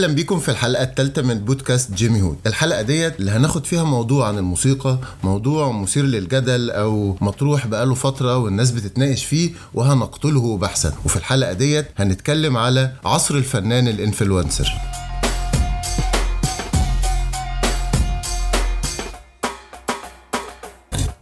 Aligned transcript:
أهلا 0.00 0.14
بيكم 0.14 0.38
في 0.38 0.50
الحلقة 0.50 0.82
الثالثه 0.82 1.22
من 1.22 1.38
بودكاست 1.38 1.92
جيمي 1.92 2.22
هود. 2.22 2.36
الحلقة 2.46 2.82
ديت 2.82 3.20
اللي 3.20 3.30
هناخد 3.30 3.66
فيها 3.66 3.84
موضوع 3.84 4.28
عن 4.28 4.38
الموسيقى 4.38 4.98
موضوع 5.24 5.72
مثير 5.72 6.04
للجدل 6.04 6.70
أو 6.70 7.16
مطروح 7.20 7.66
بقاله 7.66 7.94
فترة 7.94 8.36
والناس 8.36 8.70
بتتناقش 8.70 9.24
فيه 9.24 9.50
وهنقتله 9.74 10.56
بحثا. 10.56 10.92
وفي 11.04 11.16
الحلقة 11.16 11.52
ديت 11.52 11.86
هنتكلم 11.96 12.56
على 12.56 12.92
عصر 13.04 13.34
الفنان 13.34 13.88
ال 13.88 13.95
influencer. 13.95 14.72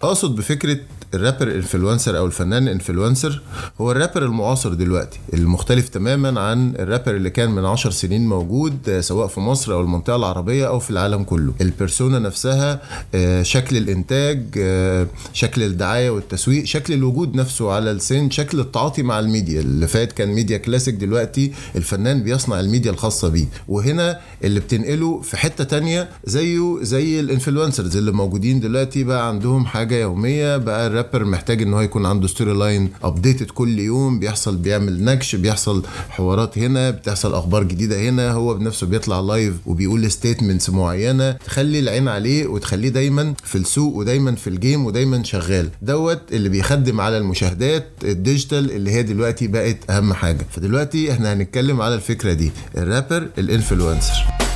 اقصد 0.09 0.37
بفكرة 0.37 0.79
ال 1.15 1.20
rapper 1.20 1.55
influencer 1.55 2.19
أو 2.19 2.27
الفنان 2.27 2.69
influencer 2.69 3.43
هو 3.81 3.91
الرابر 3.91 4.23
المعاصر 4.23 4.75
دلوقتي 4.75 5.19
المختلف 5.35 5.89
تماما 5.89 6.41
عن 6.41 6.75
الرابر 6.79 7.17
اللي 7.17 7.31
كان 7.31 7.51
من 7.51 7.65
عشر 7.65 7.91
سنين 7.91 8.27
موجود 8.29 9.01
سواء 9.01 9.27
في 9.27 9.41
مصر 9.41 9.73
أو 9.73 9.81
المنطقة 9.81 10.17
العربية 10.17 10.69
أو 10.69 10.79
في 10.79 10.91
العالم 10.91 11.23
كله. 11.23 11.53
ال 11.61 11.68
persona 11.68 12.19
نفسها 12.19 12.81
آه، 13.15 13.43
شكل 13.43 13.77
الإنتاج 13.77 14.43
آه، 14.59 15.07
شكل 15.33 15.63
الدعاية 15.63 16.11
والتسويق 16.11 16.65
شكل 16.65 16.93
الوجود 16.95 17.35
نفسه 17.37 17.73
على 17.73 17.91
السن 17.91 18.31
شكل 18.31 18.61
التعاطي 18.61 19.03
مع 19.03 19.19
الميديا. 19.19 19.61
اللي 19.61 19.87
فات 19.89 20.13
كان 20.13 20.29
ميديا 20.29 20.57
كلاسيك 20.57 20.95
دلوقتي 20.95 21.53
الفنان 21.77 22.23
بيصنع 22.23 22.61
الميديا 22.61 22.91
الخاصة 22.91 23.29
بيه. 23.29 23.47
وهنا 23.69 24.21
اللي 24.45 24.61
بتنقله 24.61 25.21
في 25.21 25.37
حتة 25.37 25.65
تانية 25.65 26.09
زيه 26.25 26.79
زي 26.83 27.21
ال 27.21 27.27
influencers 27.27 27.97
اللي 27.97 28.13
موجودين 28.13 28.61
دلوقتي 28.61 29.05
بقى 29.05 29.29
عندهم 29.29 29.67
حاجة 29.67 29.95
يومية. 30.01 30.57
بقى 30.57 30.87
الرابر 30.87 31.25
محتاج 31.25 31.63
إن 31.63 31.75
هو 31.75 31.81
يكون 31.81 32.07
عنده 32.07 32.27
storyline 32.27 32.91
updated 33.03 33.51
كل 33.51 33.79
يوم. 33.79 34.19
بيحصل 34.19 34.57
بيعمل 34.57 35.05
نكش 35.05 35.37
بيحصل 35.37 35.83
حوارات 36.09 36.59
هنا 36.59 36.91
بتحصل 36.91 37.35
أخبار 37.35 37.63
جديدة 37.63 38.09
هنا. 38.09 38.33
هو 38.33 38.55
بنفسه 38.55 38.87
بيطلع 38.87 39.21
live 39.21 39.55
وبيقول 39.67 40.11
statements 40.11 40.71
معينة. 40.71 41.33
تخلي 41.33 41.79
العين 41.79 42.09
عليه 42.09 42.47
وتخليه 42.47 42.89
دايما 42.89 43.35
في 43.45 43.59
السوق 43.59 43.95
ودايما 43.97 44.35
في 44.35 44.51
ال 44.51 44.58
game 44.58 44.87
ودايما 44.87 45.25
شغال. 45.25 45.69
دوت 45.83 46.21
اللي 46.33 46.49
بيخدم 46.49 47.01
على 47.01 47.19
المشاهدات 47.19 47.89
ال 48.05 48.13
digital 48.13 48.73
اللي 48.73 48.91
هي 48.91 49.03
دلوقتي 49.03 49.47
بقت 49.47 49.91
أهم 49.91 50.13
حاجة. 50.13 50.47
فدلوقتي 50.51 51.13
إحنا 51.13 51.33
هنتكلم 51.33 51.83
على 51.83 51.95
الفكرة 51.95 52.33
دي. 52.33 52.51
ال 52.77 52.84
rapper 52.84 53.29
ال 53.39 53.48
influencer 53.48 54.48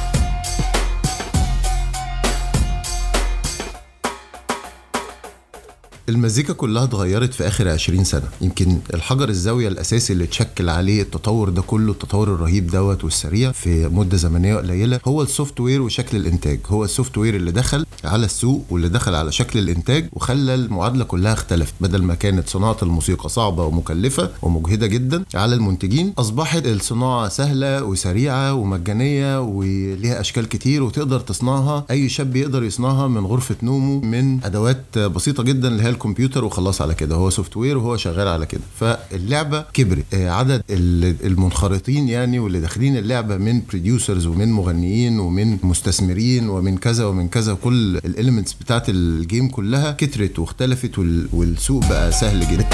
المزيكا 6.09 6.53
كلها 6.53 6.85
اتغيرت 6.85 7.35
في 7.35 7.47
آخر 7.49 7.69
20 7.69 8.05
سنة. 8.05 8.23
يمكن 8.41 8.79
الحجر 8.95 9.29
الزاوية 9.29 9.69
الأساسي 9.69 10.13
اللي 10.13 10.25
اتشكل 10.25 10.69
عليه 10.69 11.03
التطور 11.03 11.49
ده 11.49 11.63
كله 11.63 11.93
التطور 11.93 12.35
الرهيب 12.35 12.67
دوت 12.67 13.05
والسريع 13.05 13.53
في 13.53 13.89
مدة 13.89 14.17
زمنية 14.17 14.57
قليلة 14.57 15.01
هو 15.05 15.23
ال 15.23 15.61
software 15.61 15.83
وشكل 15.83 16.17
الإنتاج. 16.17 16.61
هو 16.67 16.85
ال 16.85 17.19
software 17.19 17.37
اللي 17.37 17.51
دخل 17.51 17.87
على 18.05 18.25
السوق 18.25 18.65
واللي 18.71 18.89
دخل 18.89 19.15
على 19.15 19.33
شكل 19.33 19.59
الإنتاج 19.59 20.09
وخلى 20.13 20.55
المعادلة 20.55 21.05
كلها 21.05 21.33
اختلفت. 21.33 21.75
بدل 21.81 22.03
ما 22.03 22.15
كانت 22.15 22.49
صناعة 22.49 22.77
الموسيقى 22.83 23.29
صعبة 23.29 23.65
ومكلفة 23.65 24.31
ومجهدة 24.43 24.87
جدا 24.87 25.25
على 25.35 25.55
المنتجين 25.55 26.13
أصبحت 26.19 26.67
الصناعة 26.67 27.29
سهلة 27.29 27.85
وسريعة 27.85 28.55
ومجانية 28.55 29.41
وليها 29.41 30.21
أشكال 30.21 30.49
كتير 30.49 30.83
وتقدر 30.83 31.21
تصنعها. 31.21 31.85
أي 31.91 32.09
شاب 32.09 32.37
يقدر 32.37 32.63
يصنعها 32.65 33.09
من 33.09 33.27
غرفة 33.27 33.57
نومه 33.63 34.05
من 34.05 34.45
أدوات 34.45 34.99
بسيطة 34.99 35.43
جدا 35.43 35.69
اللي 35.69 35.83
هي 35.83 35.92
الكمبيوتر 35.93 36.45
وخلاص 36.45 36.83
على 36.83 36.95
كده 36.95 37.15
هو 37.15 37.31
software 37.31 37.79
وهو 37.79 37.97
شغال 37.97 38.29
على 38.29 38.47
كده. 38.47 38.61
فاللعبة 38.81 39.65
كبرت. 39.73 40.05
آه، 40.15 40.31
عدد 40.31 40.63
المنخرطين 40.71 42.09
يعني 42.09 42.39
واللي 42.39 42.61
داخلين 42.61 42.97
اللعبة 42.97 43.37
من 43.37 43.63
producers 43.71 44.27
ومن 44.27 44.53
مغنيين 44.53 45.21
ومن 45.21 45.59
مستثمرين 45.63 46.49
ومن 46.49 46.77
كذا 46.79 47.05
ومن 47.05 47.29
كذا 47.29 47.55
كل 47.55 47.97
ال 47.97 48.03
elements 48.03 48.53
بتاعت 48.53 48.89
ال 48.89 49.01
game 49.01 49.49
كلها 49.49 49.93
كترت 49.93 50.39
واختلفت 50.39 50.99
والسوق 51.33 51.89
بقى 51.89 52.13
سهل 52.13 52.41
جدا. 52.53 52.67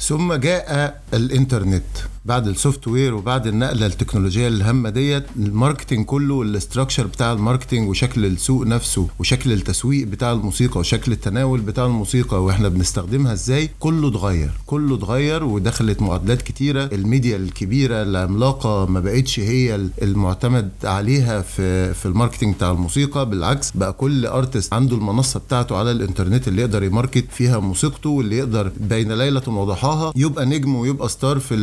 ثم 0.00 0.32
جاء 0.34 1.00
الإنترنت. 1.14 1.84
بعد 2.24 2.46
ال 2.48 2.88
software 2.88 3.14
وبعد 3.14 3.46
النقلة 3.46 3.86
التكنولوجية 3.86 4.48
الهامة 4.48 4.90
ديت 4.90 5.24
ال 5.36 5.43
marketing 5.43 6.04
كله 6.06 6.34
وال 6.34 6.47
structure 6.47 7.06
بتاع 7.06 7.32
ال 7.32 7.38
marketing 7.38 7.88
وشكل 7.88 8.24
السوق 8.26 8.66
نفسه 8.66 9.08
وشكل 9.18 9.52
التسويق 9.52 10.06
بتاع 10.06 10.32
الموسيقى 10.32 10.80
وشكل 10.80 11.12
التناول 11.12 11.60
بتاع 11.60 11.84
الموسيقى 11.86 12.44
وإحنا 12.44 12.68
بنستخدمها 12.68 13.32
إزاي 13.32 13.70
كله 13.80 14.08
اتغير 14.08 14.50
كله 14.66 14.94
اتغير 14.94 15.44
ودخلت 15.44 16.02
معادلات 16.02 16.42
كتيرة. 16.42 16.84
الميديا 16.92 17.36
الكبيرة 17.36 18.02
العملاقة 18.02 18.86
ما 18.86 19.00
بقتش 19.00 19.40
هي 19.40 19.88
المعتمد 20.02 20.70
عليها 20.84 21.42
في 21.42 21.94
في 21.94 22.06
ال 22.06 22.11
marketing 22.11 22.54
بتاع 22.54 22.70
الموسيقى 22.70 23.30
بالعكس 23.30 23.70
بقى 23.70 23.92
كل 23.92 24.26
artist 24.26 24.72
عنده 24.72 24.96
المنصة 24.96 25.40
بتاعته 25.40 25.76
على 25.76 25.90
الإنترنت 25.90 26.48
اللي 26.48 26.60
يقدر 26.62 26.82
ي 26.82 26.88
market 26.88 27.24
فيها 27.32 27.58
موسيقته 27.58 28.10
واللي 28.10 28.38
يقدر 28.38 28.72
بين 28.80 29.12
ليلة 29.12 29.48
وضحاها 29.48 30.12
يبقى 30.16 30.46
نجم 30.46 30.74
ويبقى 30.74 31.08
star 31.08 31.38
في 31.38 31.54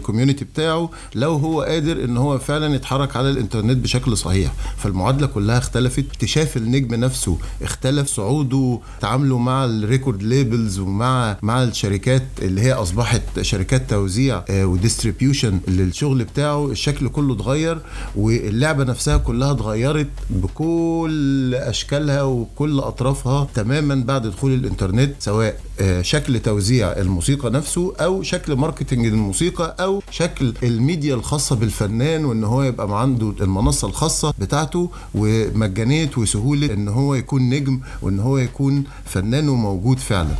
ال 0.00 0.04
community 0.04 0.44
بتاعه 0.44 0.90
لو 1.14 1.32
هو 1.32 1.62
قادر 1.62 2.04
إن 2.04 2.16
هو 2.16 2.38
فعلا 2.38 2.74
يتحرك 2.74 3.16
على 3.16 3.30
الإنترنت 3.30 3.76
بشكل 3.76 4.16
صحيح. 4.16 4.52
فالمعادلة 4.76 5.26
كلها 5.26 5.58
اختلفت. 5.58 6.04
اكتشاف 6.08 6.56
النجم 6.56 6.94
نفسه 6.94 7.38
اختلف. 7.62 8.08
صعوده 8.08 8.80
تعامله 9.00 9.38
مع 9.38 9.64
ال 9.64 9.72
record 9.72 10.22
labels 10.22 10.78
ومع 10.78 11.36
مع 11.42 11.62
الشركات 11.62 12.22
اللي 12.42 12.60
هي 12.60 12.72
أصبحت 12.72 13.40
شركات 13.40 13.90
توزيع 13.90 14.44
آه، 14.50 14.64
و 14.66 14.73
distribution 14.73 15.60
للشغل 15.68 16.24
بتاعه. 16.24 16.70
الشكل 16.70 17.08
كله 17.08 17.34
اتغير 17.34 17.78
واللعبة 18.16 18.84
نفسها 18.84 19.16
كلها 19.16 19.52
اتغيرت 19.52 20.08
بكل 20.30 21.54
أشكالها 21.54 22.22
وكل 22.22 22.78
أطرافها 22.78 23.48
تماما 23.54 23.94
بعد 23.94 24.26
دخول 24.26 24.54
الإنترنت 24.54 25.14
سواء 25.18 25.60
آه، 25.80 26.02
شكل 26.02 26.40
توزيع 26.40 26.92
الموسيقى 26.92 27.50
نفسه 27.50 27.94
أو 27.96 28.22
شكل 28.22 28.54
marketing 28.54 29.06
الموسيقى 29.06 29.76
أو 29.80 29.89
شكل 30.10 30.54
الميديا 30.62 31.14
الخاصة 31.14 31.56
بالفنان 31.56 32.24
وإن 32.24 32.44
هو 32.44 32.62
يبقى 32.62 33.00
عنده 33.00 33.34
المنصة 33.40 33.88
الخاصة 33.88 34.34
بتاعته 34.38 34.90
ومجانية 35.14 36.10
وسهولة 36.16 36.72
إن 36.74 36.88
هو 36.88 37.14
يكون 37.14 37.42
نجم 37.50 37.80
وإن 38.02 38.20
هو 38.20 38.38
يكون 38.38 38.84
فنان 39.04 39.48
وموجود 39.48 39.98
فعلا. 39.98 40.34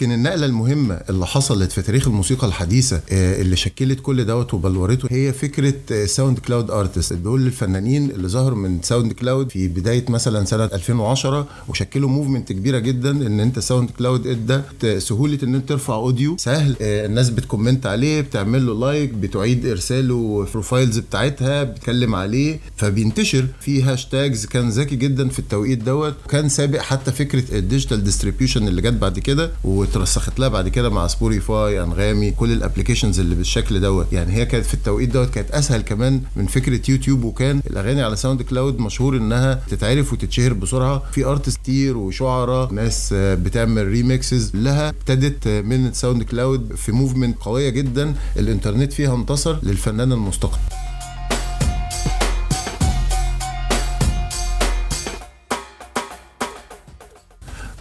يمكن 0.00 0.12
النقلة 0.12 0.46
المهمة 0.46 0.94
اللي 1.10 1.26
حصلت 1.26 1.72
في 1.72 1.82
تاريخ 1.82 2.08
الموسيقى 2.08 2.46
الحديثة 2.46 3.00
آه، 3.12 3.40
اللي 3.42 3.56
شكلت 3.56 4.00
كل 4.00 4.24
دوت 4.24 4.54
وبلورته 4.54 5.08
هي 5.10 5.32
فكرة 5.32 6.06
SoundCloud 6.06 6.70
artist 6.70 7.12
دول 7.12 7.46
الفنانين 7.46 8.10
اللي 8.10 8.28
ظهروا 8.28 8.58
من 8.58 8.82
SoundCloud 8.82 9.50
في 9.50 9.68
بداية 9.68 10.04
مثلا 10.08 10.44
سنة 10.44 10.64
2010 10.64 11.46
وشكلوا 11.68 12.08
movement 12.08 12.52
كبيرة 12.52 12.78
جدا 12.78 13.10
إن 13.10 13.40
أنت 13.40 13.58
SoundCloud 13.58 14.26
ادى 14.26 15.00
سهولة 15.00 15.38
إن 15.42 15.54
أنت 15.54 15.68
ترفع 15.68 15.94
audio 15.94 16.36
سهل. 16.38 16.76
آه، 16.80 17.06
الناس 17.06 17.30
بت 17.30 17.42
comment 17.42 17.86
عليه 17.86 18.20
بتعمل 18.20 18.66
له 18.66 18.74
like 18.80 19.10
بتعيد 19.10 19.66
إرساله 19.66 20.44
ال 20.46 20.52
profiles 20.52 20.98
بتاعتها 20.98 21.62
بتتكلم 21.64 22.14
عليه. 22.14 22.60
فبينتشر 22.76 23.46
في 23.60 23.82
hashtags 23.82 24.46
كان 24.46 24.68
ذكي 24.68 24.96
جدا 24.96 25.28
في 25.28 25.38
التوقيت 25.38 25.82
دوت. 25.82 26.14
كان 26.28 26.48
سابق 26.48 26.80
حتى 26.80 27.12
فكرة 27.12 27.58
ال 27.58 27.64
digital 27.64 28.04
distribution 28.04 28.68
اللي 28.68 28.82
جت 28.82 28.92
بعد 28.94 29.18
كده. 29.18 29.50
واترسخت 29.88 30.38
لها. 30.38 30.48
بعد 30.48 30.68
كده 30.68 30.90
مع 30.90 31.06
Spotify 31.06 31.82
أنغامي 31.82 32.30
كل 32.30 32.52
ال 32.52 32.57
applications 32.57 33.20
اللي 33.20 33.34
بالشكل 33.34 33.80
دوت. 33.80 34.12
يعني 34.12 34.32
هي 34.32 34.46
كانت 34.46 34.66
في 34.66 34.74
التوقيت 34.74 35.10
دوت 35.10 35.30
كانت 35.30 35.50
أسهل 35.50 35.80
كمان 35.80 36.22
من 36.36 36.46
فكرة 36.46 36.90
يوتيوب. 36.90 37.24
وكان 37.24 37.62
الأغاني 37.70 38.02
على 38.02 38.16
SoundCloud 38.16 38.78
مشهور 38.78 39.16
إنها 39.16 39.54
تتعرف 39.70 40.12
وتتشهر 40.12 40.52
بسرعة. 40.52 41.02
في 41.12 41.24
artist 41.24 41.56
كتير 41.56 41.96
وشعراء 41.96 42.72
ناس 42.72 43.08
بتعمل 43.14 43.86
remixes 43.86 44.56
لها. 44.56 44.88
ابتدت 44.88 45.48
من 45.48 45.92
SoundCloud 45.92 46.74
في 46.74 46.92
movement 46.92 47.38
قوية 47.40 47.68
جدا. 47.68 48.14
الإنترنت 48.36 48.92
فيها 48.92 49.14
انتصر 49.14 49.58
للفنان 49.62 50.12
المستقل. 50.12 50.58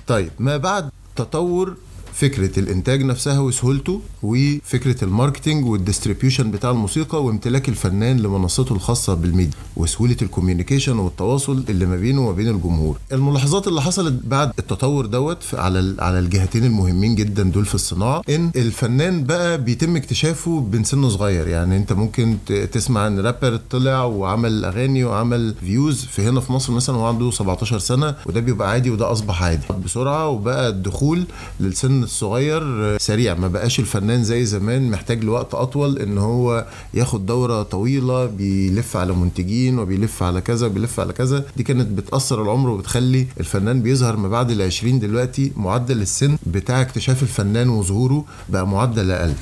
طيب 0.07 0.31
ما 0.39 0.57
بعد 0.57 0.89
تطور 1.15 1.75
فكرة 2.21 2.59
الإنتاج 2.59 3.03
نفسها 3.03 3.39
وسهولته 3.39 4.01
وفكرة 4.23 5.03
ال 5.03 5.10
marketing 5.10 5.65
وال 5.65 5.78
distribution 5.78 6.51
بتاع 6.51 6.71
الموسيقى 6.71 7.23
وامتلاك 7.23 7.69
الفنان 7.69 8.17
لمنصته 8.19 8.73
الخاصة 8.75 9.13
بالميديا 9.13 9.53
وسهولة 9.75 10.15
ال 10.21 10.27
communication 10.27 10.99
والتواصل 10.99 11.63
اللي 11.69 11.85
ما 11.85 11.95
بينه 11.95 12.21
وما 12.21 12.31
بين 12.31 12.47
الجمهور. 12.47 12.97
الملاحظات 13.11 13.67
اللي 13.67 13.81
حصلت 13.81 14.13
بعد 14.23 14.51
التطور 14.59 15.05
دوت 15.05 15.43
على 15.53 15.95
على 15.99 16.19
الجهتين 16.19 16.63
المهمين 16.65 17.15
جدا 17.15 17.43
دول 17.43 17.65
في 17.65 17.75
الصناعة 17.75 18.21
إن 18.29 18.51
الفنان 18.55 19.23
بقى 19.23 19.63
بيتم 19.63 19.95
اكتشافه 19.95 20.67
من 20.73 20.83
سن 20.83 21.09
صغير. 21.09 21.47
يعني 21.47 21.77
أنت 21.77 21.93
ممكن 21.93 22.37
تسمع 22.71 23.01
عن 23.01 23.19
رابر 23.19 23.59
طلع 23.69 24.03
وعمل 24.03 24.65
أغاني 24.65 25.03
وعمل 25.03 25.55
views 25.59 26.05
في 26.05 26.21
هنا 26.21 26.39
في 26.39 26.53
مصر 26.53 26.73
مثلا 26.73 26.95
وهو 26.95 27.05
عنده 27.07 27.31
17 27.31 27.79
سنة 27.79 28.15
وده 28.25 28.39
بيبقى 28.39 28.69
عادي 28.71 28.89
وده 28.89 29.11
أصبح 29.11 29.43
عادي. 29.43 29.63
بسرعة 29.85 30.27
وبقى 30.27 30.69
الدخول 30.69 31.23
للسن 31.59 32.06
الصغير 32.07 32.97
سريع. 32.97 33.33
ما 33.33 33.47
بقاش 33.47 33.79
الفنان 33.79 34.23
زي 34.23 34.45
زمان 34.45 34.89
محتاج 34.91 35.23
لوقت 35.23 35.53
أطول 35.53 35.99
إن 35.99 36.17
هو 36.17 36.65
ياخد 36.93 37.25
دورة 37.25 37.63
طويلة 37.63 38.25
بيلف 38.25 38.97
على 38.97 39.13
منتجين 39.13 39.79
وبيلف 39.79 40.23
على 40.23 40.41
كذا 40.41 40.67
وبيلف 40.67 40.99
على 40.99 41.13
كذا. 41.13 41.45
دي 41.57 41.63
كانت 41.63 41.87
بتأثر 41.87 42.41
العمر 42.41 42.69
وبتخلي 42.69 43.27
الفنان 43.39 43.81
بيظهر 43.81 44.15
ما 44.17 44.27
بعد 44.27 44.51
ال 44.51 44.61
20 44.61 44.99
دلوقتي 44.99 45.51
معدل 45.55 46.01
السن 46.01 46.37
بتاع 46.45 46.81
اكتشاف 46.81 47.23
الفنان 47.23 47.69
وظهوره 47.69 48.25
بقى 48.49 48.67
معدل 48.67 49.11
أقل. 49.11 49.33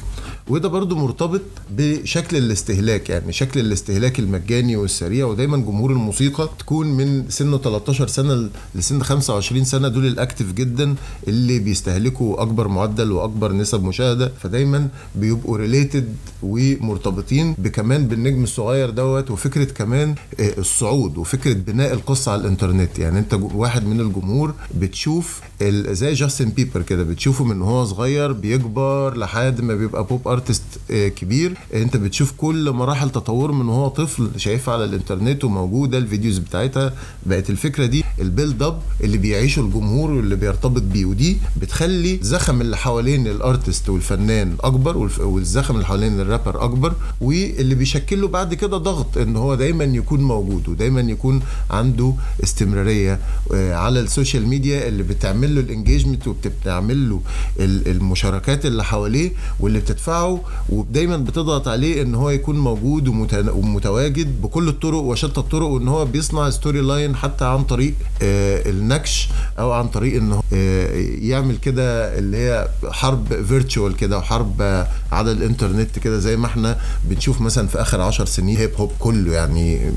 وده 0.50 0.70
برضو 0.70 0.96
مرتبط 0.96 1.42
بشكل 1.78 2.38
الاستهلاك 2.38 3.10
يعني 3.10 3.32
شكل 3.34 3.60
الاستهلاك 3.60 4.20
المجاني 4.20 4.76
والسريع 4.76 5.26
ودايما 5.26 5.58
جمهور 5.58 5.92
الموسيقى 5.92 6.50
تكون 6.60 6.88
من 6.88 7.30
سن 7.30 7.58
13 7.58 8.08
سنة 8.08 8.50
لسن 8.76 9.04
25 9.04 9.64
سنة 9.64 9.88
دول 9.88 10.06
ال 10.06 10.13
active 10.13 10.54
جدا 10.54 10.96
اللي 11.28 11.60
بيستهلكوا 11.60 12.42
أكبر 12.42 12.68
معدل 12.68 13.12
وأكبر 13.12 13.52
نسب 13.54 13.84
مشاهدة 13.84 14.32
فدايما 14.40 14.88
بيبقوا 15.16 15.58
related 15.58 16.16
ومرتبطين 16.44 17.54
بكمان 17.58 18.08
بالنجم 18.08 18.44
الصغير 18.44 18.90
دوت 18.90 19.32
وفكرة 19.32 19.64
كمان 19.64 20.16
آه، 20.40 20.54
الصعود 20.58 21.18
وفكرة 21.18 21.54
بناء 21.54 21.94
القصة 21.94 22.32
على 22.32 22.42
الإنترنت. 22.42 23.00
يعني 23.00 23.20
أنت 23.20 23.34
واحد 23.34 23.86
من 23.86 24.00
الجمهور 24.00 24.54
بتشوف 24.76 25.42
زي 25.92 26.14
جاستن 26.14 26.50
بيبر 26.50 26.82
كده 26.82 27.04
بتشوفه 27.04 27.44
من 27.46 27.62
هو 27.62 27.86
صغير 27.86 28.32
بيكبر 28.32 29.18
لحد 29.18 29.62
ما 29.62 29.76
بيبقى 29.76 30.04
pop 30.04 30.28
artist 30.36 30.64
آه، 30.92 31.08
كبير. 31.08 31.54
انت 31.74 31.98
بتشوف 31.98 32.32
كل 32.38 32.72
مراحل 32.72 33.10
تطور 33.10 33.52
من 33.52 33.70
وهو 33.70 33.88
طفل 33.88 34.30
شايفها 34.38 34.74
على 34.74 34.86
الانترنت 34.86 35.44
وموجوده 35.44 35.98
ال 35.98 36.04
videos 36.04 36.38
بتاعتها. 36.38 36.94
بقت 37.26 37.50
الفكرة 37.50 37.86
دي 37.86 38.04
ال 38.22 38.29
build 38.29 38.64
up 38.64 38.82
اللي 39.04 39.18
بيعيشه 39.18 39.60
الجمهور 39.60 40.12
واللي 40.12 40.36
بيرتبط 40.36 40.82
بيه. 40.82 41.06
ودي 41.06 41.38
بتخلي 41.62 42.16
الزخم 42.16 42.62
اللي 42.62 42.78
حوالين 42.78 43.28
ال 43.28 43.37
artist 43.37 43.90
والفنان 43.90 44.56
أكبر 44.62 44.98
والزخم 45.20 45.74
اللي 45.76 45.86
حوالين 45.86 46.20
الرابر 46.20 46.64
أكبر. 46.64 46.94
واللي 47.22 47.76
بيشكله 47.76 48.28
بعد 48.28 48.54
كده 48.54 48.78
ضغط 48.78 49.18
إن 49.18 49.36
هو 49.36 49.56
دايما 49.56 49.84
يكون 49.84 50.22
موجود 50.22 50.70
ودايما 50.70 51.02
يكون 51.02 51.42
عنده 51.72 52.14
استمرارية 52.44 53.20
آه، 53.54 53.76
على 53.76 54.00
ال 54.00 54.07
social 54.07 54.48
media 54.48 54.88
اللي 54.88 55.04
بتعمل 55.04 55.56
له 55.56 55.62
ال 55.62 55.68
engagement 55.68 56.28
وبتعمل 56.28 57.10
له 57.10 57.22
المشاركات 57.60 58.66
اللي 58.66 58.84
حواليه 58.84 59.32
واللي 59.60 59.80
بتدفعه 59.80 60.25
ودايما 60.70 61.18
بتضغط 61.18 61.68
عليه 61.68 62.02
إن 62.02 62.16
هو 62.16 62.30
يكون 62.30 62.60
موجود 62.60 63.08
ومتواجد 63.48 64.42
بكل 64.42 64.68
الطرق 64.68 64.98
وشتى 65.00 65.40
الطرق 65.40 65.68
وإن 65.68 65.88
هو 65.88 66.06
بيصنع 66.06 66.50
storyline 66.50 67.16
حتى 67.16 67.46
عن 67.46 67.64
طريق 67.64 67.94
آه 68.22 68.70
النكش 68.70 69.30
أو 69.60 69.72
عن 69.72 69.88
طريق 69.88 70.16
انه 70.16 70.42
آه 70.54 70.88
يعمل 71.20 71.58
كده 71.58 72.18
اللي 72.20 72.38
هي 72.38 72.68
حرب 72.92 73.44
virtual 73.48 73.96
كده 73.96 74.18
وحرب 74.18 74.86
على 75.12 75.32
الإنترنت 75.32 76.00
كده 76.00 76.20
زي 76.20 76.38
ما 76.38 76.46
إحنا 76.46 76.78
بنشوف 77.10 77.42
مثلا 77.42 77.68
في 77.68 77.82
آخر 77.82 78.02
عشر 78.02 78.26
سنين 78.26 78.58
hip 78.58 78.72
hop 78.78 78.92
كله 79.00 79.34
يعني 79.34 79.92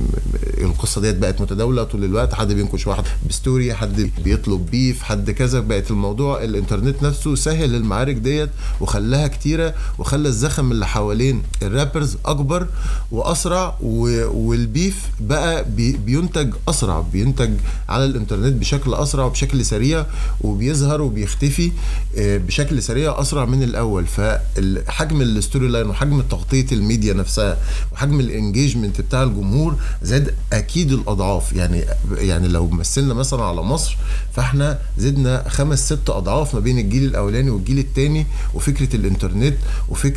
القصة 0.60 1.00
ديت 1.00 1.16
بقت 1.16 1.40
متداولة 1.40 1.82
طول 1.84 2.04
الوقت 2.04 2.34
حد 2.34 2.52
بينكش 2.52 2.86
واحد 2.86 3.04
ب 3.28 3.36
story 3.36 3.74
حد 3.74 4.10
بيطلب 4.24 4.66
beef 4.70 5.02
حد 5.02 5.30
كذا 5.30 5.60
بقت 5.60 5.90
الموضوع 5.90 6.42
الإنترنت 6.44 7.02
نفسه 7.02 7.34
سهل 7.34 7.74
المعارك 7.74 8.14
ديت 8.16 8.50
وخلاها 8.80 9.28
كتيرة 9.28 9.74
وخلى 9.98 10.17
الزخم 10.26 10.72
اللي 10.72 10.86
حوالين 10.86 11.42
ال 11.62 11.69
rappers 11.69 12.16
أكبر 12.26 12.66
وأسرع 13.10 13.74
وال 13.80 14.19
beef 14.19 14.96
بقى 15.20 15.64
بينتج 16.06 16.54
أسرع 16.68 17.00
بينتج 17.12 17.50
على 17.88 18.04
الإنترنت 18.04 18.52
بشكل 18.60 18.94
أسرع 18.94 19.24
وبشكل 19.24 19.64
سريع 19.64 20.06
وبيظهر 20.40 21.00
وبيختفي 21.02 21.72
آه، 22.18 22.38
بشكل 22.38 22.82
سريع 22.82 23.20
أسرع 23.20 23.44
من 23.44 23.62
الأول. 23.62 24.06
فحجم 24.06 25.22
ال 25.22 25.68
storyline 25.68 25.86
وحجم 25.86 26.20
تغطية 26.20 26.66
الميديا 26.72 27.14
نفسها 27.14 27.58
وحجم 27.92 28.20
ال 28.20 28.27
engagement 28.27 29.00
بتاع 29.00 29.22
الجمهور 29.22 29.76
زاد 30.02 30.34
أكيد 30.52 30.92
الأضعاف. 30.92 31.52
يعني 31.52 31.84
يعني 32.18 32.48
لو 32.48 32.68
مثلنا 32.68 33.14
مثلا 33.14 33.42
على 33.44 33.62
مصر 33.62 33.96
فإحنا 34.32 34.78
زدنا 34.98 35.48
خمس 35.48 35.86
ست 35.92 36.10
أضعاف 36.10 36.54
ما 36.54 36.60
بين 36.60 36.78
الجيل 36.78 37.04
الأولاني 37.04 37.50
والجيل 37.50 37.78
الثاني 37.78 38.26
وفكرة 38.54 38.96
الإنترنت 38.96 39.56
وفكرة 39.88 40.07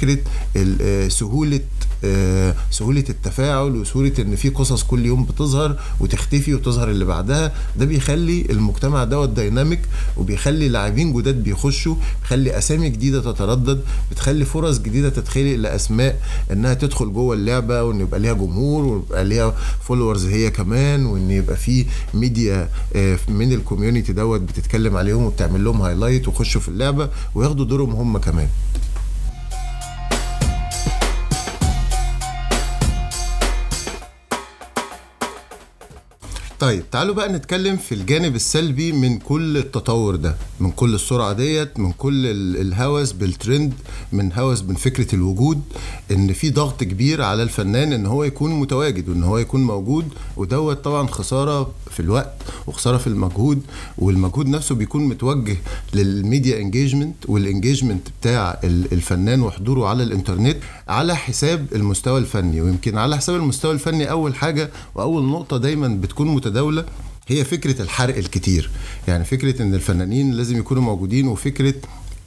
آه، 0.81 1.07
سهولة 1.07 1.59
آه، 2.03 2.55
سهولة 2.71 3.03
التفاعل 3.09 3.75
وسهولة 3.75 4.11
إن 4.19 4.35
في 4.35 4.49
قصص 4.49 4.83
كل 4.83 5.05
يوم 5.05 5.25
بتظهر 5.25 5.75
وتختفي 5.99 6.53
وتظهر 6.53 6.89
اللي 6.89 7.05
بعدها 7.05 7.53
ده 7.77 7.85
بيخلي 7.85 8.45
المجتمع 8.49 9.03
دوت 9.03 9.29
دايناميك 9.29 9.79
وبيخلي 10.17 10.69
لاعبين 10.69 11.13
جداد 11.13 11.43
بيخشوا 11.43 11.95
بيخلي 12.21 12.57
أسامي 12.57 12.89
جديدة 12.89 13.31
تتردد 13.31 13.81
بتخلي 14.11 14.45
فرص 14.45 14.79
جديدة 14.79 15.09
تتخلق 15.09 15.55
لأسماء 15.55 16.19
إنها 16.51 16.73
تدخل 16.73 17.13
جوه 17.13 17.35
اللعبة 17.35 17.83
وإن 17.83 17.99
يبقى 17.99 18.19
ليها 18.19 18.33
جمهور 18.33 18.83
ويبقى 18.83 19.25
ليها 19.25 19.55
followers 19.81 20.25
هي 20.25 20.49
كمان 20.51 21.05
وإن 21.05 21.31
يبقى 21.31 21.55
في 21.57 21.85
ميديا 22.13 22.69
آه، 22.95 23.19
من 23.27 23.53
ال 23.53 23.59
community 23.59 24.13
دوت 24.13 24.41
بتتكلم 24.41 24.97
عليهم 24.97 25.23
وبتعمل 25.23 25.63
لهم 25.63 25.81
highlight 25.81 26.27
ويخشوا 26.27 26.61
في 26.61 26.67
اللعبة 26.69 27.09
وياخدوا 27.35 27.65
دورهم 27.65 27.91
هم 27.95 28.17
كمان. 28.17 28.47
طيب 36.61 36.83
تعالوا 36.91 37.15
بقى 37.15 37.33
نتكلم 37.33 37.77
في 37.77 37.95
الجانب 37.95 38.35
السلبي 38.35 38.91
من 38.91 39.17
كل 39.19 39.57
التطور 39.57 40.15
ده 40.15 40.35
من 40.59 40.71
كل 40.71 40.95
السرعة 40.95 41.33
ديت 41.33 41.79
من 41.79 41.91
كل 41.91 42.25
الهوس 42.61 43.11
بالترند 43.11 43.73
من 44.11 44.33
هوس 44.33 44.63
من 44.63 44.75
فكرة 44.75 45.15
الوجود 45.15 45.61
إن 46.11 46.33
في 46.33 46.49
ضغط 46.49 46.83
كبير 46.83 47.21
على 47.21 47.43
الفنان 47.43 47.93
إن 47.93 48.05
هو 48.05 48.23
يكون 48.23 48.51
متواجد 48.59 49.09
وإن 49.09 49.23
هو 49.23 49.37
يكون 49.37 49.63
موجود 49.63 50.07
ودوت 50.37 50.83
طبعا 50.83 51.07
خسارة 51.07 51.71
في 51.91 51.99
الوقت 51.99 52.33
وخسارة 52.67 52.97
في 52.97 53.07
المجهود 53.07 53.61
والمجهود 53.97 54.47
نفسه 54.47 54.75
بيكون 54.75 55.03
متوجه 55.07 55.57
لل 55.93 56.12
media 56.12 56.57
engagement 56.57 57.15
وال 57.27 57.41
engagement 57.41 58.07
بتاع 58.21 58.59
الفنان 58.63 59.41
وحضوره 59.41 59.87
على 59.87 60.03
الإنترنت 60.03 60.57
على 60.87 61.15
حساب 61.15 61.65
المستوى 61.75 62.19
الفني 62.19 62.61
ويمكن 62.61 62.97
على 62.97 63.17
حساب 63.17 63.35
المستوى 63.35 63.71
الفني 63.71 64.11
أول 64.11 64.35
حاجة 64.35 64.69
وأول 64.95 65.23
نقطة 65.23 65.57
دايما 65.57 65.87
بتكون 65.87 66.27
متواجد 66.27 66.50
متداولة 66.51 66.85
هي 67.27 67.43
فكرة 67.43 67.81
الحرق 67.81 68.17
الكتير. 68.17 68.69
يعني 69.07 69.23
فكرة 69.25 69.61
إن 69.61 69.73
الفنانين 69.73 70.31
لازم 70.31 70.57
يكونوا 70.57 70.83
موجودين 70.83 71.27
وفكرة 71.27 71.73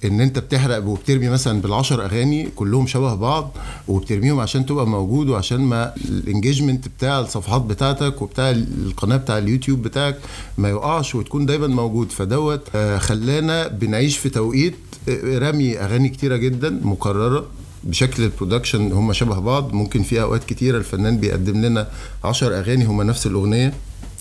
إن 0.04 0.20
أنت 0.20 0.38
بتحرق 0.38 0.86
وبترمي 0.86 1.28
مثلا 1.28 1.60
بالعشر 1.60 2.04
أغاني 2.04 2.48
كلهم 2.56 2.86
شبه 2.86 3.14
بعض 3.14 3.56
وبترميهم 3.88 4.40
عشان 4.40 4.66
تبقى 4.66 4.86
موجود 4.86 5.28
وعشان 5.28 5.60
ما 5.60 5.94
ال 6.04 6.12
engagement 6.12 6.88
بتاع 6.88 7.20
الصفحات 7.20 7.62
بتاعتك 7.62 8.22
وبتاع 8.22 8.50
القناة 8.50 9.16
بتاع 9.16 9.38
اليوتيوب 9.38 9.82
بتاعك 9.82 10.18
ما 10.58 10.68
يقعش 10.68 11.14
وتكون 11.14 11.46
دايما 11.46 11.66
موجود. 11.66 12.12
فدوت 12.12 12.68
آه، 12.74 12.98
خلانا 12.98 13.68
بنعيش 13.68 14.16
في 14.18 14.28
توقيت 14.28 14.74
آه، 15.08 15.38
رمي 15.38 15.78
أغاني 15.78 16.08
كتيرة 16.08 16.36
جدا 16.36 16.80
مكررة 16.82 17.46
بشكل 17.84 18.22
ال 18.22 18.29
production 18.29 18.92
هم 18.92 19.12
شبه 19.12 19.38
بعض. 19.38 19.72
ممكن 19.72 20.02
في 20.02 20.22
أوقات 20.22 20.44
كتيرة 20.44 20.78
الفنان 20.78 21.16
بيقدم 21.18 21.60
لنا 21.64 21.88
عشر 22.24 22.58
أغاني 22.58 22.84
هم 22.84 23.02
نفس 23.02 23.26
الأغنية. 23.26 23.74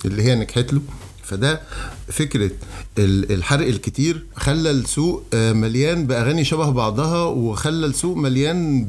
اللي 0.06 0.24
هي 0.24 0.36
نجحت 0.36 0.74
له. 0.74 0.82
فده 1.24 1.62
فكرة 2.08 2.52
الحرق 2.98 3.68
الكتير 3.68 4.26
خلى 4.36 4.72
السوق 4.72 5.24
آه، 5.34 5.54
مليان 5.54 6.08
بأغاني 6.08 6.44
شبه 6.44 6.70
بعضها 6.70 7.24
وخلى 7.26 7.86
السوق 7.86 8.18
مليان 8.18 8.86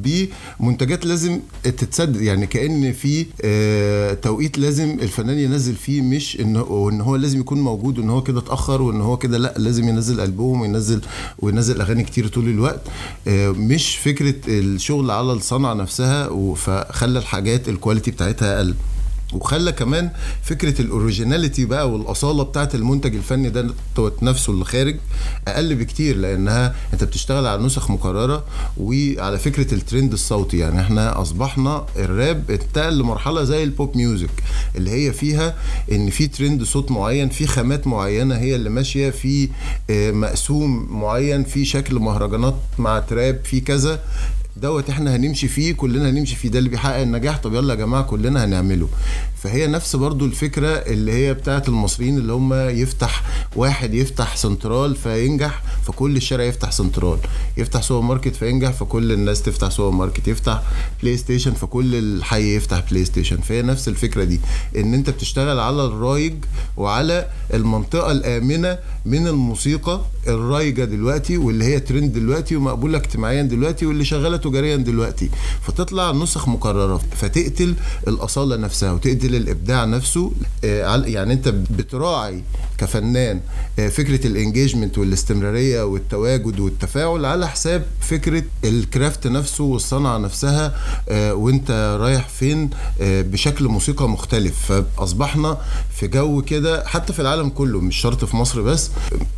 بمنتجات 0.61 1.07
لازم 1.07 1.41
تتسدد 1.63 2.21
يعني 2.21 2.47
كأن 2.47 2.93
في 2.93 3.27
آه، 3.43 4.15
توقيت 4.15 4.59
لازم 4.59 4.99
الفنان 5.03 5.39
ينزل 5.39 5.75
فيه 5.75 6.01
مش 6.01 6.41
إن 6.41 6.57
هو 7.01 7.17
لازم 7.17 7.41
يكون 7.41 7.61
موجود 7.61 7.99
وإن 7.99 8.11
هو 8.11 8.23
كده 8.23 8.39
اتأخر 8.39 8.83
وإن 8.83 9.01
هو 9.01 9.17
كده 9.17 9.39
لأ 9.39 9.55
لازم 9.57 9.89
ينزل 9.89 10.21
ألبوم 10.21 10.61
وينزل 10.61 11.01
وينزل 11.39 11.81
أغاني 11.81 12.05
كتير 12.05 12.29
طول 12.29 12.49
الوقت. 12.49 12.81
آه، 13.29 13.51
مش 13.51 13.97
فكرة 13.97 14.35
الشغل 14.49 15.11
على 15.11 15.33
الصنعة 15.33 15.75
نفسها 15.75 16.55
فخلى 16.55 17.19
الحاجات 17.19 17.69
الكواليتي 17.69 18.11
بتاعتها 18.11 18.57
أقل. 18.57 18.75
وخلى 19.35 19.73
كمان 19.73 20.11
فكرة 20.43 20.81
ال 20.81 20.88
originality 20.88 21.65
بقى 21.65 21.91
والأصالة 21.91 22.43
بتاعت 22.43 22.75
المنتج 22.75 23.15
الفني 23.15 23.51
ده 23.51 23.67
نفسه 24.23 24.53
اللي 24.53 24.65
خارج 24.65 24.97
أقل 25.49 25.75
بكتير 25.75 26.17
لأنها 26.17 26.75
أنت 26.93 27.05
بتشتغل 27.05 27.47
على 27.47 27.63
نسخ 27.63 27.91
مكررة 27.91 28.45
وعلى 28.77 29.39
فكرة 29.39 29.75
الترند 29.75 30.13
الصوتي. 30.13 30.59
يعني 30.59 30.81
إحنا 30.81 31.23
أصبحنا 31.23 31.87
الراب 31.97 32.51
انتقل 32.51 32.99
لمرحلة 32.99 33.45
زي 33.45 33.63
ال 33.65 33.73
pop 33.73 33.97
music 33.97 34.31
اللي 34.77 34.91
هي 34.91 35.13
فيها 35.13 35.55
إن 35.93 36.11
في 36.11 36.27
ترند 36.27 36.63
صوت 36.63 36.91
معين 36.91 37.29
في 37.29 37.47
خامات 37.47 37.87
معينة 37.87 38.35
هي 38.37 38.55
اللي 38.57 38.71
ماشية 38.71 39.11
في 39.11 39.49
آه، 39.91 40.11
مقسوم 40.11 40.87
معين 41.01 41.45
في 41.45 41.65
شكل 41.65 41.95
مهرجانات 41.99 42.55
مع 42.79 42.99
trap 42.99 43.41
في 43.45 43.61
كذا. 43.61 44.01
دوت 44.57 44.91
إحنا 44.91 45.17
هنمشي 45.17 45.49
فيه 45.49 45.73
كلنا 45.73 46.11
هنمشي 46.11 46.37
فيه. 46.37 46.49
ده 46.49 46.59
اللي 46.59 46.71
بيحقق 46.71 46.97
النجاح. 47.01 47.39
طب 47.39 47.55
يلا 47.55 47.75
يا 47.75 47.79
جماعة 47.79 48.03
كلنا 48.03 48.45
هنعمله. 48.45 48.89
فهي 49.43 49.67
نفس 49.67 49.97
برضو 49.97 50.25
الفكرة 50.25 50.69
اللي 50.69 51.13
هي 51.13 51.35
بتاعت 51.35 51.69
المصريين 51.69 52.19
اللي 52.19 52.33
هم 52.33 52.55
يفتح 52.55 53.23
واحد 53.57 53.95
يفتح 53.95 54.37
سنترال 54.37 54.97
فينجح 54.97 55.63
فكل 55.87 56.17
الشارع 56.17 56.45
يفتح 56.45 56.71
سنترال. 56.71 57.19
يفتح 57.57 57.83
سوبر 57.83 58.07
ماركت 58.07 58.37
فينجح 58.37 58.71
فكل 58.71 59.13
الناس 59.13 59.43
تفتح 59.43 59.69
سوبر 59.71 59.97
ماركت. 59.97 60.29
يفتح 60.29 60.63
بلاي 61.03 61.17
ستيشن 61.17 61.53
فكل 61.53 61.95
الحي 61.95 62.57
يفتح 62.57 62.83
بلاي 62.91 63.05
ستيشن. 63.05 63.37
فهي 63.37 63.63
نفس 63.63 63.89
الفكرة 63.89 64.25
دي 64.25 64.41
إن 64.77 64.95
أنت 64.95 65.11
بتشتغل 65.11 65.59
على 65.59 65.85
الرايج 65.85 66.35
وعلى 66.77 67.29
المنطقة 67.55 68.13
الآمنة 68.13 68.79
من 69.07 69.27
الموسيقى 69.27 70.01
الرايجة 70.27 70.85
دلوقتي 70.85 71.37
واللي 71.37 71.65
هي 71.65 71.81
ترند 71.81 72.13
دلوقتي 72.13 72.57
ومقبولة 72.57 72.99
اجتماعيا 72.99 73.43
دلوقتي 73.43 73.87
واللي 73.87 74.05
شغالة 74.05 74.37
تجاريا 74.45 74.77
دلوقتي 74.77 75.31
فتطلع 75.63 76.13
نسخ 76.13 76.49
مكررة 76.49 77.01
فتقتل 77.17 77.75
الأصالة 78.09 78.57
نفسها 78.57 78.93
وتقتل 78.93 79.35
الإبداع 79.35 79.85
نفسه. 79.85 80.33
آه، 80.65 80.97
يعني 80.97 81.33
أنت 81.33 81.49
بتراعي 81.49 82.43
كفنان 82.79 83.41
آه، 83.79 83.89
فكرة 83.89 84.27
الإنجيجمنت 84.27 84.99
والاستمرارية 84.99 85.83
والتواجد 85.83 86.61
والتفاعل 86.61 87.25
على 87.25 87.49
حساب 87.49 87.87
فكرة 88.01 88.43
الكرافت 88.65 89.27
نفسه 89.27 89.65
والصنعة 89.65 90.19
نفسها 90.19 90.75
آه، 91.09 91.35
وأنت 91.35 91.97
رايح 92.01 92.29
فين 92.29 92.71
بشكل 93.01 93.69
موسيقى 93.69 94.09
مختلف. 94.09 94.73
فأصبحنا 94.73 95.59
في 95.95 96.09
جو 96.09 96.43
كده 96.43 96.87
حتى 96.87 97.13
في 97.13 97.21
العالم 97.23 97.49
كله 97.49 97.81
مش 97.81 97.97
شرط 97.97 98.25
في 98.25 98.37
مصر 98.37 98.61
بس 98.63 98.91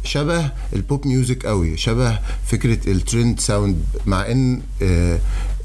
شبه 0.04 0.50
ال 0.72 0.81
pop 0.81 1.06
music 1.06 1.46
قوي 1.46 1.76
شبه 1.76 2.18
فكرة 2.46 2.90
ال 2.90 2.99
trend 2.99 3.40
sound 3.40 3.76
مع 4.06 4.30
إن 4.30 4.60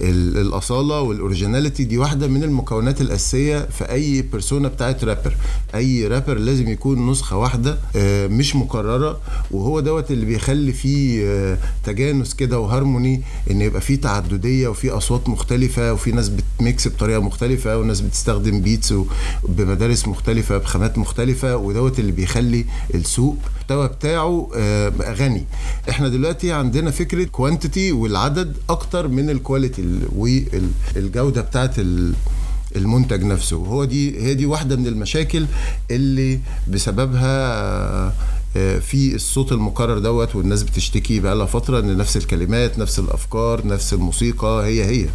الأصالة 0.01 1.01
وال 1.01 1.14
originality 1.14 1.83
دي 1.83 1.97
واحدة 1.97 2.27
من 2.27 2.43
المكونات 2.43 3.01
الأساسية 3.01 3.59
في 3.71 3.91
أي 3.91 4.21
persona 4.21 4.67
بتاعت 4.67 5.03
رابر 5.03 5.35
أي 5.75 6.07
رابر 6.07 6.37
لازم 6.37 6.67
يكون 6.69 7.11
نسخة 7.11 7.37
واحدة 7.37 7.77
آه، 7.95 8.27
مش 8.27 8.55
مكررة 8.55 9.19
وهو 9.51 9.79
دوت 9.79 10.11
اللي 10.11 10.25
بيخلي 10.25 10.73
فيه 10.73 11.23
آه، 11.27 11.57
تجانس 11.83 12.33
كده 12.33 12.59
وهارموني 12.59 13.21
إن 13.51 13.61
يبقى 13.61 13.81
فيه 13.81 13.95
تعددية 14.01 14.67
وفي 14.67 14.89
أصوات 14.89 15.29
مختلفة 15.29 15.93
وفي 15.93 16.11
ناس 16.11 16.29
بت 16.29 16.52
mix 16.52 16.87
بطريقة 16.87 17.19
مختلفة 17.21 17.77
وناس 17.77 18.01
بتستخدم 18.01 18.61
beats 18.61 18.93
بمدارس 19.49 20.07
مختلفة 20.07 20.57
بخامات 20.81 20.97
مختلفة 20.97 21.55
ودوت 21.55 21.99
اللي 21.99 22.11
بيخلي 22.11 22.65
السوق 22.95 23.37
المحتوى 23.51 23.87
بتاعه 23.87 24.49
آه، 24.55 24.89
غني. 25.13 25.45
إحنا 25.89 26.07
دلوقتي 26.09 26.51
عندنا 26.51 26.91
فكرة 26.91 27.23
quantity 27.23 27.91
والعدد 27.91 28.57
أكتر 28.69 29.07
من 29.07 29.29
ال 29.29 29.38
quality 29.38 29.99
والجودة 30.15 31.41
بتاعت 31.41 31.75
المنتج 32.75 33.23
نفسه. 33.23 33.57
وهو 33.57 33.83
دي 33.85 34.21
هي 34.21 34.33
دي 34.33 34.45
واحدة 34.45 34.75
من 34.75 34.87
المشاكل 34.87 35.45
اللي 35.91 36.39
بسببها 36.67 38.13
آه، 38.57 38.79
في 38.79 39.15
الصوت 39.15 39.51
المكرر 39.51 39.99
دوت 39.99 40.35
والناس 40.35 40.63
بتشتكي 40.63 41.19
بقى 41.19 41.35
لها 41.35 41.45
فترة 41.45 41.79
إن 41.79 41.97
نفس 41.97 42.17
الكلمات 42.17 42.79
نفس 42.79 42.99
الأفكار 42.99 43.67
نفس 43.67 43.93
الموسيقى 43.93 44.65
هي 44.65 44.85
هي. 44.85 45.05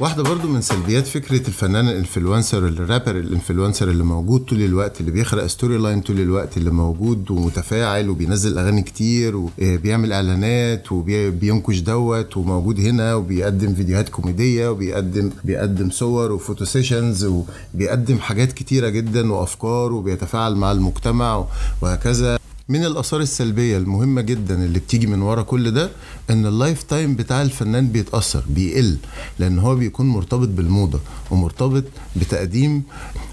واحدة 0.00 0.22
برضو 0.22 0.48
من 0.48 0.60
سلبيات 0.60 1.06
فكرة 1.06 1.48
الفنان 1.48 1.88
ال 1.88 1.95
influencer 1.95 2.68
ال 2.68 2.75
rapper 2.75 3.16
ال 3.16 3.23
influencer 3.23 3.90
اللي 3.90 4.04
موجود 4.04 4.44
طول 4.44 4.62
الوقت 4.62 5.00
اللي 5.00 5.10
بيخلق 5.10 5.46
storyline 5.46 6.00
طول 6.00 6.20
الوقت 6.20 6.56
اللي 6.56 6.70
موجود 6.70 7.30
ومتفاعل 7.30 8.08
وبينزل 8.10 8.58
أغاني 8.58 8.82
كتير 8.82 9.36
وبيعمل 9.36 10.12
إعلانات 10.12 10.92
وبينكش 10.92 11.78
دوت 11.78 12.36
وموجود 12.36 12.80
هنا 12.80 13.14
وبيقدم 13.14 13.74
فيديوهات 13.74 14.08
كوميدية 14.08 14.68
وبيقدم 14.68 15.30
بيقدم 15.44 15.90
صور 15.90 16.32
و 16.32 16.37
photo 16.37 16.64
sessions 16.64 17.24
وبيقدم 17.74 18.18
حاجات 18.18 18.52
كتيرة 18.52 18.88
جدا 18.88 19.32
وأفكار 19.32 19.92
وبيتفاعل 19.92 20.54
مع 20.56 20.72
المجتمع 20.72 21.44
وهكذا. 21.82 22.39
من 22.70 22.84
الآثار 22.84 23.20
السلبية 23.20 23.76
المهمة 23.78 24.20
جدا 24.20 24.54
اللي 24.64 24.78
بتيجي 24.78 25.06
من 25.06 25.22
ورا 25.22 25.42
كل 25.42 25.70
ده 25.70 25.90
إن 26.30 26.46
ال 26.46 26.82
lifetime 26.82 27.14
بتاع 27.16 27.42
الفنان 27.42 27.88
بيتأثر 27.88 28.44
بيقل 28.48 28.96
لأن 29.38 29.58
هو 29.58 29.74
بيكون 29.76 30.06
مرتبط 30.06 30.48
بالموضة 30.48 31.00
ومرتبط 31.30 31.84
بتقديم 32.16 32.82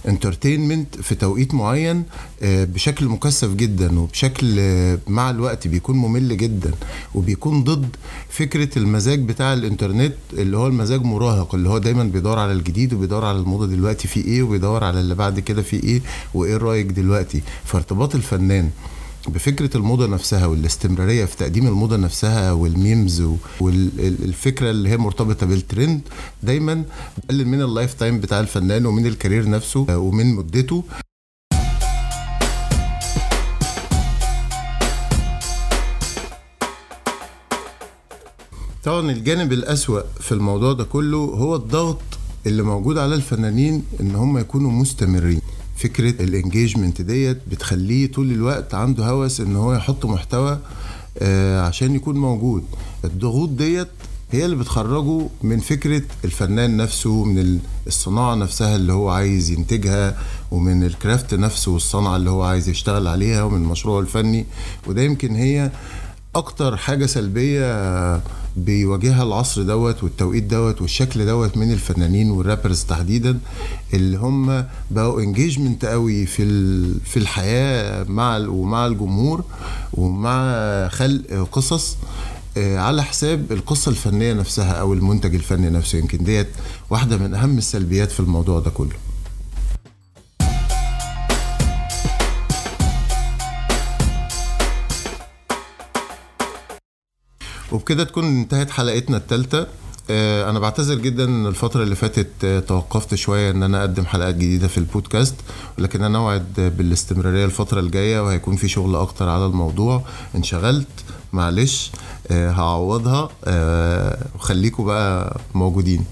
entertainment 0.07 1.01
في 1.01 1.15
توقيت 1.15 1.53
معين 1.53 2.03
آه، 2.41 2.63
بشكل 2.65 3.05
مكثف 3.05 3.53
جدا 3.53 3.99
وبشكل 3.99 4.55
آه، 4.59 4.99
مع 5.07 5.29
الوقت 5.29 5.67
بيكون 5.67 5.95
ممل 5.97 6.37
جدا 6.37 6.71
وبيكون 7.15 7.63
ضد 7.63 7.95
فكرة 8.29 8.77
المزاج 8.79 9.19
بتاع 9.19 9.53
الإنترنت 9.53 10.13
اللي 10.33 10.57
هو 10.57 10.67
المزاج 10.67 11.01
مراهق 11.03 11.55
اللي 11.55 11.69
هو 11.69 11.77
دايما 11.77 12.03
بيدور 12.03 12.39
على 12.39 12.53
الجديد 12.53 12.93
وبيدور 12.93 13.25
على 13.25 13.37
الموضة 13.39 13.67
دلوقتي 13.67 14.07
في 14.07 14.19
إيه 14.25 14.43
وبيدور 14.43 14.83
على 14.83 14.99
اللي 14.99 15.15
بعد 15.15 15.39
كده 15.39 15.61
في 15.61 15.83
إيه 15.83 16.01
وإيه 16.33 16.57
رأيك 16.57 16.85
دلوقتي. 16.85 17.41
فارتباط 17.65 18.15
الفنان 18.15 18.69
بفكرة 19.27 19.77
الموضة 19.77 20.07
نفسها 20.07 20.45
والاستمرارية 20.45 21.25
في 21.25 21.37
تقديم 21.37 21.67
الموضة 21.67 21.97
نفسها 21.97 22.51
وال 22.51 22.72
memes 22.72 23.23
والفكرة 23.59 24.69
اللي 24.71 24.89
هي 24.89 24.97
مرتبطة 24.97 25.45
بالترند 25.45 26.01
دايما 26.43 26.83
بقلل 27.17 27.47
من 27.47 27.61
ال 27.61 27.93
lifetime 27.93 28.19
بتاع 28.19 28.39
الفنان 28.39 28.85
ومن 28.85 29.05
ال 29.05 29.11
career 29.11 29.49
نفسه 29.49 29.85
ومن 29.97 30.35
مدته. 30.35 30.83
طبعا 38.83 39.11
الجانب 39.11 39.53
الأسوأ 39.53 40.01
في 40.19 40.31
الموضوع 40.31 40.73
ده 40.73 40.83
كله 40.83 41.17
هو 41.17 41.55
الضغط 41.55 42.01
اللي 42.45 42.63
موجود 42.63 42.97
على 42.97 43.15
الفنانين 43.15 43.83
إن 43.99 44.15
هم 44.15 44.37
يكونوا 44.37 44.71
مستمرين. 44.71 45.41
فكرة 45.77 46.23
ال 46.23 46.30
engagement 46.30 47.01
ديت 47.01 47.37
بتخليه 47.51 48.11
طول 48.11 48.31
الوقت 48.31 48.73
عنده 48.73 49.05
هوس 49.09 49.41
إن 49.41 49.55
هو 49.55 49.73
يحط 49.73 50.05
محتوى 50.05 50.59
آه 51.19 51.61
عشان 51.61 51.95
يكون 51.95 52.17
موجود. 52.17 52.63
الضغوط 53.05 53.49
ديت 53.49 53.87
هي 54.31 54.45
اللي 54.45 54.55
بتخرجه 54.55 55.27
من 55.43 55.59
فكرة 55.59 56.01
الفنان 56.25 56.77
نفسه 56.77 57.23
من 57.23 57.59
الصناعة 57.87 58.35
نفسها 58.35 58.75
اللي 58.75 58.93
هو 58.93 59.09
عايز 59.09 59.49
ينتجها 59.51 60.17
ومن 60.51 60.83
ال 60.83 60.91
craft 60.91 61.33
نفسه 61.33 61.71
والصنعة 61.71 62.15
اللي 62.15 62.29
هو 62.29 62.43
عايز 62.43 62.69
يشتغل 62.69 63.07
عليها 63.07 63.43
ومن 63.43 63.61
المشروع 63.61 63.99
الفني. 63.99 64.45
وده 64.87 65.01
يمكن 65.01 65.35
هي 65.35 65.71
أكتر 66.37 66.77
حاجة 66.77 67.05
سلبية 67.05 68.21
بيواجهها 68.57 69.23
العصر 69.23 69.61
دوت 69.63 70.03
والتوقيت 70.03 70.43
دوت 70.43 70.81
والشكل 70.81 71.25
دوت 71.25 71.57
من 71.57 71.71
الفنانين 71.71 72.31
وال 72.31 72.43
rappers 72.43 72.83
تحديدا 72.83 73.39
اللي 73.93 74.17
هم 74.17 74.65
بقوا 74.91 75.21
انجيجمنت 75.21 75.85
قوي 75.85 76.25
في 76.25 76.43
في 77.05 77.17
الحياة 77.17 78.03
مع 78.03 78.37
ومع 78.37 78.85
الجمهور 78.85 79.43
ومع 79.93 80.87
خلق 80.87 81.47
قصص 81.51 81.97
آه، 82.57 82.77
على 82.79 83.03
حساب 83.03 83.51
القصة 83.51 83.89
الفنية 83.89 84.33
نفسها 84.33 84.71
أو 84.71 84.93
المنتج 84.93 85.35
الفني 85.35 85.69
نفسه. 85.69 85.97
يمكن 85.97 86.23
ديت 86.23 86.47
واحدة 86.89 87.17
من 87.17 87.33
أهم 87.33 87.57
السلبيات 87.57 88.11
في 88.11 88.19
الموضوع 88.19 88.59
ده 88.59 88.69
كله. 88.69 89.06
وبكده 97.77 98.03
تكون 98.03 98.23
انتهت 98.23 98.69
حلقتنا 98.69 99.17
الثالثه 99.17 99.67
آه، 100.09 100.49
أنا 100.49 100.59
بعتذر 100.59 100.95
جدا 100.95 101.23
إن 101.23 101.47
الفترة 101.47 101.83
اللي 101.83 101.95
فاتت 101.95 102.29
آه، 102.43 102.59
توقفت 102.59 103.15
شوية 103.15 103.51
إن 103.51 103.63
أنا 103.63 103.79
أقدم 103.79 104.05
حلقات 104.05 104.35
جديدة 104.35 104.67
في 104.67 104.77
البودكاست 104.77 105.35
ولكن 105.79 106.03
أنا 106.03 106.17
أوعد 106.17 106.73
بالاستمرارية 106.77 107.45
الفترة 107.45 107.79
الجاية 107.79 108.19
وهيكون 108.23 108.55
في 108.55 108.67
شغل 108.67 108.95
أكتر 108.95 109.29
على 109.29 109.45
الموضوع. 109.45 110.03
انشغلت 110.35 110.87
معلش 111.33 111.91
آه، 112.31 112.51
هعوضها 112.51 113.29
وخليكم 114.35 114.85
بقى 114.85 115.39
موجودين. 115.55 116.05